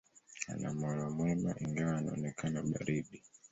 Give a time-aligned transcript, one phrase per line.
[0.51, 3.19] Ana moyo mwema, ingawa unaonekana baridi.